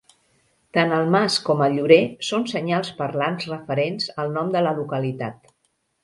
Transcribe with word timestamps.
Tant 0.75 0.93
el 0.99 1.09
mas 1.15 1.35
com 1.49 1.59
el 1.65 1.75
llorer 1.79 1.99
són 2.29 2.45
senyals 2.51 2.89
parlants 3.01 3.45
referents 3.51 4.07
al 4.23 4.33
nom 4.39 4.49
de 4.57 4.63
la 4.69 4.73
localitat. 4.79 5.53